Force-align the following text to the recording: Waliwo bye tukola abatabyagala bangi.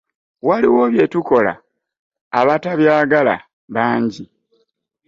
Waliwo 0.47 0.83
bye 0.93 1.05
tukola 1.13 1.53
abatabyagala 2.39 3.35
bangi. 3.73 4.23